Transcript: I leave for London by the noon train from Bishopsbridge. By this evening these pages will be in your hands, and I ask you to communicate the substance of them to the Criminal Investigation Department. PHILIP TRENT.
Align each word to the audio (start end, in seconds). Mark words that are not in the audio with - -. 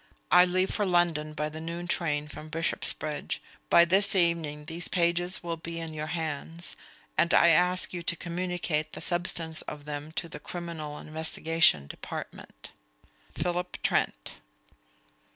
I 0.31 0.45
leave 0.45 0.71
for 0.73 0.83
London 0.83 1.33
by 1.33 1.49
the 1.49 1.61
noon 1.61 1.87
train 1.87 2.27
from 2.27 2.49
Bishopsbridge. 2.49 3.39
By 3.69 3.85
this 3.85 4.15
evening 4.15 4.65
these 4.65 4.87
pages 4.87 5.43
will 5.43 5.57
be 5.57 5.79
in 5.79 5.93
your 5.93 6.07
hands, 6.07 6.75
and 7.19 7.31
I 7.35 7.49
ask 7.49 7.93
you 7.93 8.01
to 8.01 8.15
communicate 8.15 8.93
the 8.93 8.99
substance 9.01 9.61
of 9.61 9.85
them 9.85 10.11
to 10.13 10.27
the 10.27 10.39
Criminal 10.39 10.97
Investigation 10.97 11.85
Department. 11.85 12.71
PHILIP 13.35 13.77
TRENT. 13.83 14.37